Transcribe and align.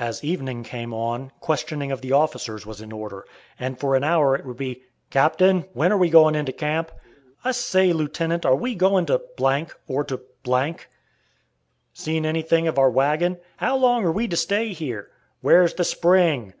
As 0.00 0.24
evening 0.24 0.64
came 0.64 0.92
on, 0.92 1.30
questioning 1.38 1.92
of 1.92 2.00
the 2.00 2.10
officers 2.10 2.66
was 2.66 2.80
in 2.80 2.90
order, 2.90 3.24
and 3.60 3.78
for 3.78 3.94
an 3.94 4.02
hour 4.02 4.34
it 4.34 4.44
would 4.44 4.56
be, 4.56 4.82
"Captain, 5.08 5.66
when 5.72 5.92
are 5.92 5.96
we 5.96 6.10
going 6.10 6.34
into 6.34 6.50
camp?" 6.52 6.90
"I 7.44 7.52
say, 7.52 7.92
lieutenant, 7.92 8.44
are 8.44 8.56
we 8.56 8.74
going 8.74 9.06
to 9.06 9.22
or 9.86 10.02
to?" 10.02 10.20
"Seen 11.92 12.26
anything 12.26 12.66
of 12.66 12.76
our 12.76 12.90
wagon?" 12.90 13.38
"How 13.58 13.76
long 13.76 14.04
are 14.04 14.10
we 14.10 14.26
to 14.26 14.36
stay 14.36 14.72
here?" 14.72 15.12
"Where's 15.42 15.74
the 15.74 15.84
spring?" 15.84 16.48